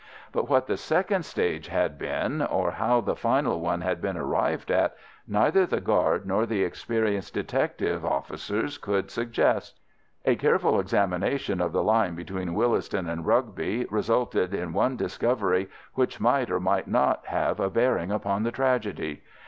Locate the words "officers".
8.03-8.79